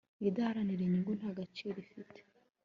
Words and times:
idaharanira 0.27 0.81
inyungu 0.83 1.11
nta 1.19 1.31
gaciro 1.37 1.75
ifite 1.85 2.19